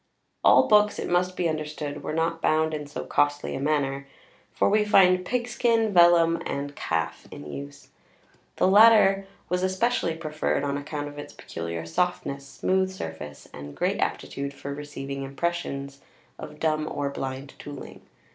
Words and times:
All 0.43 0.67
books, 0.67 0.97
it 0.97 1.07
must 1.07 1.37
be 1.37 1.47
understood, 1.47 2.01
were 2.01 2.11
not 2.11 2.41
bound 2.41 2.73
in 2.73 2.87
so 2.87 3.05
costly 3.05 3.53
a 3.53 3.59
manner, 3.59 4.07
for 4.51 4.67
we 4.67 4.83
find 4.83 5.23
pigskin, 5.23 5.93
vellum 5.93 6.41
and 6.43 6.75
calf 6.75 7.27
in 7.29 7.43
|xvi| 7.43 7.53
use. 7.55 7.89
The 8.55 8.67
latter 8.67 9.27
was 9.47 9.61
especially 9.61 10.15
preferred 10.17 10.63
on 10.63 10.75
account 10.75 11.07
of 11.07 11.19
its 11.19 11.33
peculiar 11.33 11.85
softness, 11.85 12.47
smooth 12.47 12.89
surface, 12.91 13.47
and 13.53 13.77
great 13.77 13.99
aptitude 13.99 14.55
for 14.55 14.73
receiving 14.73 15.21
impressions 15.21 16.01
of 16.39 16.59
dumb 16.59 16.89
or 16.91 17.11
blind 17.11 17.53
tooling. 17.59 18.01